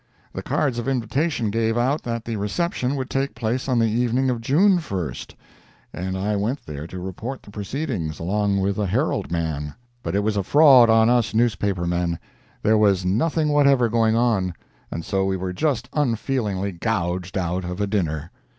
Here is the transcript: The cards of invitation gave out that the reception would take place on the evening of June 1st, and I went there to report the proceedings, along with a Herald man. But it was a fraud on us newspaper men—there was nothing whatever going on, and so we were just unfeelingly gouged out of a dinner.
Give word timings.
The 0.33 0.41
cards 0.41 0.79
of 0.79 0.87
invitation 0.87 1.51
gave 1.51 1.77
out 1.77 2.01
that 2.01 2.25
the 2.25 2.35
reception 2.37 2.95
would 2.95 3.07
take 3.07 3.35
place 3.35 3.69
on 3.69 3.77
the 3.77 3.85
evening 3.85 4.31
of 4.31 4.41
June 4.41 4.79
1st, 4.79 5.35
and 5.93 6.17
I 6.17 6.35
went 6.35 6.65
there 6.65 6.87
to 6.87 6.97
report 6.97 7.43
the 7.43 7.51
proceedings, 7.51 8.17
along 8.17 8.61
with 8.61 8.79
a 8.79 8.87
Herald 8.87 9.31
man. 9.31 9.75
But 10.01 10.15
it 10.15 10.23
was 10.23 10.37
a 10.37 10.41
fraud 10.41 10.89
on 10.89 11.07
us 11.11 11.35
newspaper 11.35 11.85
men—there 11.85 12.79
was 12.79 13.05
nothing 13.05 13.49
whatever 13.49 13.89
going 13.89 14.15
on, 14.15 14.55
and 14.89 15.05
so 15.05 15.23
we 15.23 15.37
were 15.37 15.53
just 15.53 15.87
unfeelingly 15.93 16.71
gouged 16.71 17.37
out 17.37 17.63
of 17.63 17.79
a 17.79 17.85
dinner. 17.85 18.31